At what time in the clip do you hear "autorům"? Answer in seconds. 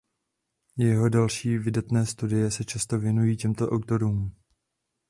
3.69-4.31